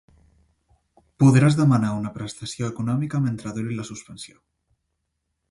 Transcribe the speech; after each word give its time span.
Podràs 1.23 1.57
demanar 1.59 1.91
una 1.97 2.13
prestació 2.15 2.71
econòmica 2.75 3.23
mentre 3.27 3.55
duri 3.61 3.79
la 3.83 3.87
suspensió. 3.93 4.41